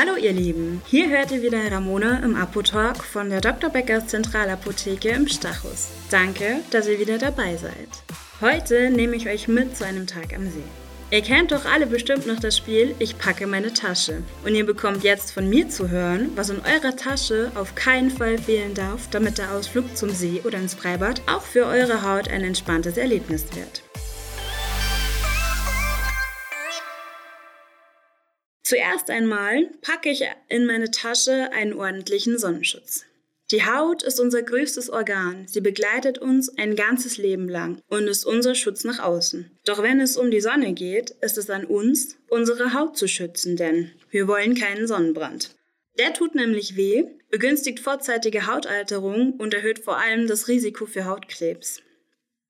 [0.00, 3.68] Hallo ihr Lieben, hier hört ihr wieder Ramona im Apotalk von der Dr.
[3.68, 5.88] Beckers Zentralapotheke im Stachus.
[6.08, 7.88] Danke, dass ihr wieder dabei seid.
[8.40, 10.62] Heute nehme ich euch mit zu einem Tag am See.
[11.10, 14.22] Ihr kennt doch alle bestimmt noch das Spiel Ich packe meine Tasche.
[14.44, 18.38] Und ihr bekommt jetzt von mir zu hören, was in eurer Tasche auf keinen Fall
[18.38, 22.44] fehlen darf, damit der Ausflug zum See oder ins Freibad auch für eure Haut ein
[22.44, 23.82] entspanntes Erlebnis wird.
[28.68, 33.06] Zuerst einmal packe ich in meine Tasche einen ordentlichen Sonnenschutz.
[33.50, 35.46] Die Haut ist unser größtes Organ.
[35.48, 39.50] Sie begleitet uns ein ganzes Leben lang und ist unser Schutz nach außen.
[39.64, 43.56] Doch wenn es um die Sonne geht, ist es an uns, unsere Haut zu schützen,
[43.56, 45.56] denn wir wollen keinen Sonnenbrand.
[45.98, 51.80] Der tut nämlich weh, begünstigt vorzeitige Hautalterung und erhöht vor allem das Risiko für Hautkrebs.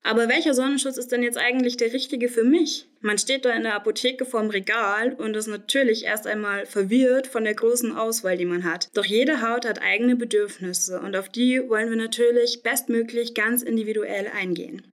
[0.01, 2.87] Aber welcher Sonnenschutz ist denn jetzt eigentlich der richtige für mich?
[3.01, 7.43] Man steht da in der Apotheke vorm Regal und ist natürlich erst einmal verwirrt von
[7.43, 8.89] der großen Auswahl, die man hat.
[8.93, 14.27] Doch jede Haut hat eigene Bedürfnisse und auf die wollen wir natürlich bestmöglich ganz individuell
[14.27, 14.83] eingehen.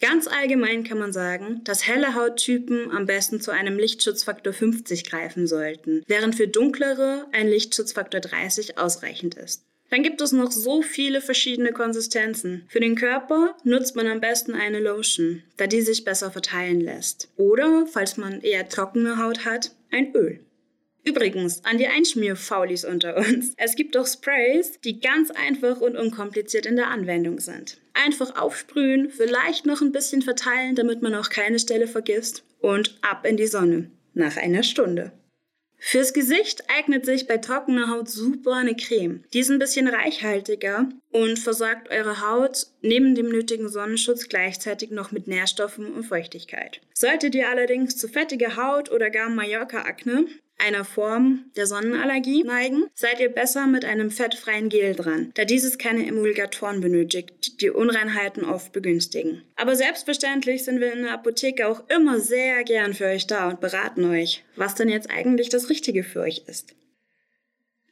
[0.00, 5.46] Ganz allgemein kann man sagen, dass helle Hauttypen am besten zu einem Lichtschutzfaktor 50 greifen
[5.46, 9.64] sollten, während für dunklere ein Lichtschutzfaktor 30 ausreichend ist.
[9.90, 12.64] Dann gibt es noch so viele verschiedene Konsistenzen.
[12.68, 17.28] Für den Körper nutzt man am besten eine Lotion, da die sich besser verteilen lässt.
[17.36, 20.40] Oder, falls man eher trockene Haut hat, ein Öl.
[21.04, 23.52] Übrigens, an die Einschmierfaulis unter uns.
[23.58, 27.78] Es gibt auch Sprays, die ganz einfach und unkompliziert in der Anwendung sind.
[27.92, 33.26] Einfach aufsprühen, vielleicht noch ein bisschen verteilen, damit man auch keine Stelle vergisst und ab
[33.26, 33.90] in die Sonne.
[34.14, 35.12] Nach einer Stunde.
[35.86, 39.22] Fürs Gesicht eignet sich bei trockener Haut super eine Creme.
[39.34, 45.12] Die ist ein bisschen reichhaltiger und versorgt eure Haut neben dem nötigen Sonnenschutz gleichzeitig noch
[45.12, 46.80] mit Nährstoffen und Feuchtigkeit.
[46.94, 50.24] Solltet ihr allerdings zu fettige Haut oder gar Mallorca-Akne,
[50.58, 55.78] einer Form der Sonnenallergie neigen, seid ihr besser mit einem fettfreien Gel dran, da dieses
[55.78, 59.42] keine Emulgatoren benötigt, die Unreinheiten oft begünstigen.
[59.56, 63.60] Aber selbstverständlich sind wir in der Apotheke auch immer sehr gern für euch da und
[63.60, 66.74] beraten euch, was denn jetzt eigentlich das Richtige für euch ist.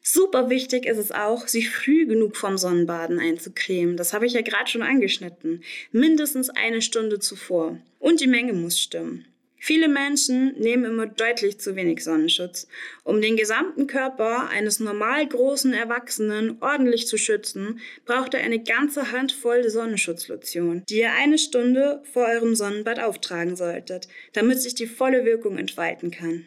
[0.05, 3.97] Super wichtig ist es auch, sich früh genug vom Sonnenbaden einzucremen.
[3.97, 5.63] Das habe ich ja gerade schon angeschnitten.
[5.93, 7.79] Mindestens eine Stunde zuvor.
[8.01, 9.32] Und die Menge muss stimmen.
[9.65, 12.67] Viele Menschen nehmen immer deutlich zu wenig Sonnenschutz.
[13.05, 19.13] Um den gesamten Körper eines normal großen Erwachsenen ordentlich zu schützen, braucht er eine ganze
[19.13, 25.25] Handvoll Sonnenschutzlotion, die ihr eine Stunde vor eurem Sonnenbad auftragen solltet, damit sich die volle
[25.25, 26.45] Wirkung entfalten kann.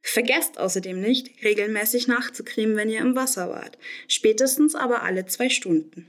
[0.00, 3.76] Vergesst außerdem nicht, regelmäßig nachzucremen, wenn ihr im Wasser wart,
[4.08, 6.08] spätestens aber alle zwei Stunden.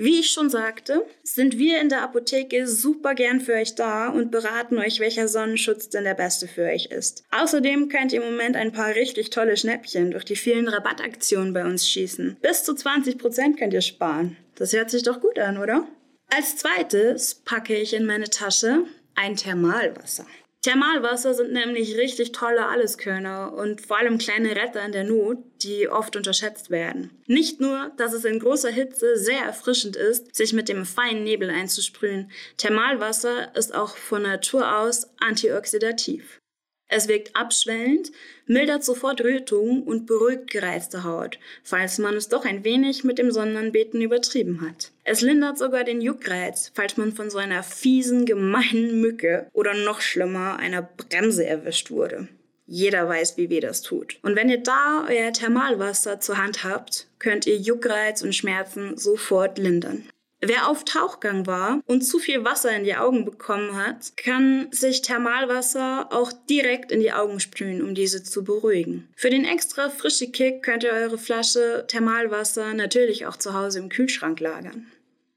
[0.00, 4.30] Wie ich schon sagte, sind wir in der Apotheke super gern für euch da und
[4.30, 7.24] beraten euch, welcher Sonnenschutz denn der beste für euch ist.
[7.32, 11.64] Außerdem könnt ihr im Moment ein paar richtig tolle Schnäppchen durch die vielen Rabattaktionen bei
[11.64, 12.36] uns schießen.
[12.40, 14.36] Bis zu 20% könnt ihr sparen.
[14.54, 15.84] Das hört sich doch gut an, oder?
[16.32, 18.84] Als zweites packe ich in meine Tasche
[19.16, 20.26] ein Thermalwasser.
[20.62, 25.88] Thermalwasser sind nämlich richtig tolle Alleskönner und vor allem kleine Retter in der Not, die
[25.88, 27.10] oft unterschätzt werden.
[27.26, 31.50] Nicht nur, dass es in großer Hitze sehr erfrischend ist, sich mit dem feinen Nebel
[31.50, 36.40] einzusprühen, Thermalwasser ist auch von Natur aus antioxidativ.
[36.88, 38.10] Es wirkt abschwellend,
[38.46, 43.30] mildert sofort Rötungen und beruhigt gereizte Haut, falls man es doch ein wenig mit dem
[43.30, 44.90] Sonnenanbeten übertrieben hat.
[45.04, 50.00] Es lindert sogar den Juckreiz, falls man von so einer fiesen, gemeinen Mücke oder noch
[50.00, 52.28] schlimmer einer Bremse erwischt wurde.
[52.66, 54.18] Jeder weiß, wie weh das tut.
[54.22, 59.58] Und wenn ihr da euer Thermalwasser zur Hand habt, könnt ihr Juckreiz und Schmerzen sofort
[59.58, 60.04] lindern.
[60.40, 65.02] Wer auf Tauchgang war und zu viel Wasser in die Augen bekommen hat, kann sich
[65.02, 69.08] Thermalwasser auch direkt in die Augen sprühen, um diese zu beruhigen.
[69.16, 73.88] Für den extra frische Kick könnt ihr eure Flasche Thermalwasser natürlich auch zu Hause im
[73.88, 74.86] Kühlschrank lagern.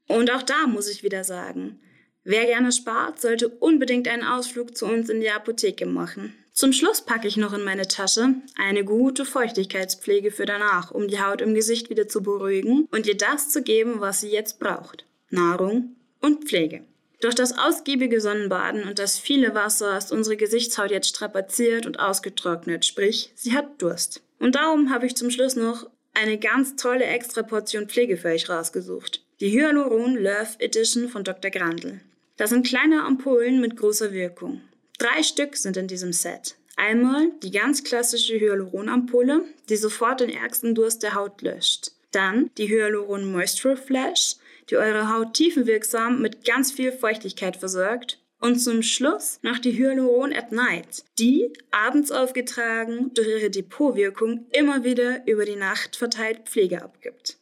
[0.06, 1.80] Und auch da muss ich wieder sagen,
[2.24, 6.34] wer gerne spart, sollte unbedingt einen Ausflug zu uns in die Apotheke machen.
[6.52, 11.20] Zum Schluss packe ich noch in meine Tasche eine gute Feuchtigkeitspflege für danach, um die
[11.20, 15.06] Haut im Gesicht wieder zu beruhigen und ihr das zu geben, was sie jetzt braucht.
[15.30, 16.84] Nahrung und Pflege.
[17.22, 22.84] Durch das ausgiebige Sonnenbaden und das viele Wasser ist unsere Gesichtshaut jetzt strapaziert und ausgetrocknet,
[22.84, 24.22] sprich, sie hat Durst.
[24.38, 28.50] Und darum habe ich zum Schluss noch eine ganz tolle extra Portion Pflege für euch
[28.50, 29.24] rausgesucht.
[29.40, 31.50] Die Hyaluron Love Edition von Dr.
[31.50, 32.00] Grandl.
[32.36, 34.62] Das sind kleine Ampullen mit großer Wirkung.
[34.98, 36.56] Drei Stück sind in diesem Set.
[36.76, 41.92] Einmal die ganz klassische Hyaluronampulle, die sofort den ärgsten Durst der Haut löscht.
[42.12, 44.36] Dann die Hyaluron Moisture Flash,
[44.70, 48.18] die eure Haut tiefenwirksam mit ganz viel Feuchtigkeit versorgt.
[48.40, 54.82] Und zum Schluss noch die Hyaluron at Night, die abends aufgetragen durch ihre Depotwirkung immer
[54.82, 57.38] wieder über die Nacht verteilt Pflege abgibt.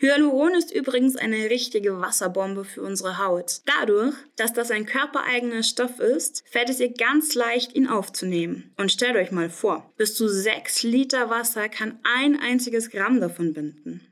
[0.00, 3.62] Hyaluron ist übrigens eine richtige Wasserbombe für unsere Haut.
[3.66, 8.72] Dadurch, dass das ein körpereigener Stoff ist, fällt es ihr ganz leicht, ihn aufzunehmen.
[8.76, 13.54] Und stellt euch mal vor, bis zu 6 Liter Wasser kann ein einziges Gramm davon
[13.54, 14.06] binden.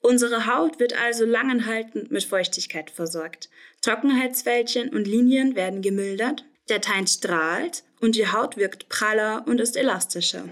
[0.00, 3.48] Unsere Haut wird also langanhaltend mit Feuchtigkeit versorgt.
[3.80, 9.76] Trockenheitsfältchen und Linien werden gemildert, der Teint strahlt und die Haut wirkt praller und ist
[9.76, 10.44] elastischer.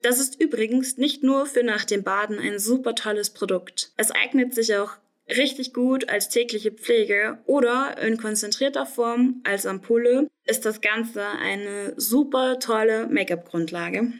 [0.00, 3.90] Das ist übrigens nicht nur für nach dem Baden ein super tolles Produkt.
[3.96, 4.92] Es eignet sich auch
[5.28, 11.92] richtig gut als tägliche Pflege oder in konzentrierter Form als Ampulle ist das Ganze eine
[11.96, 14.12] super tolle Make-up-Grundlage.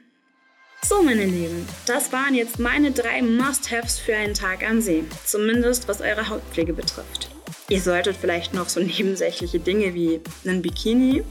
[0.82, 5.88] So, meine Lieben, das waren jetzt meine drei Must-Haves für einen Tag am See, zumindest
[5.88, 7.30] was eure Hautpflege betrifft.
[7.68, 11.24] Ihr solltet vielleicht noch so nebensächliche Dinge wie einen Bikini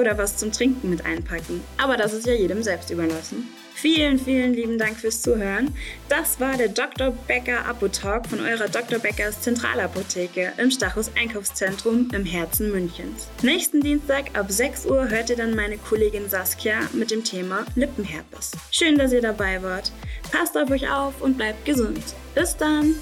[0.00, 3.48] oder was zum Trinken mit einpacken, aber das ist ja jedem selbst überlassen.
[3.80, 5.74] Vielen, vielen lieben Dank fürs Zuhören.
[6.10, 7.12] Das war der Dr.
[7.26, 8.98] Becker Apotalk von eurer Dr.
[8.98, 13.28] Beckers Zentralapotheke im Stachus Einkaufszentrum im Herzen Münchens.
[13.40, 18.52] Nächsten Dienstag ab 6 Uhr hört ihr dann meine Kollegin Saskia mit dem Thema Lippenherpes.
[18.70, 19.92] Schön, dass ihr dabei wart.
[20.30, 22.02] Passt auf euch auf und bleibt gesund.
[22.34, 22.96] Bis dann!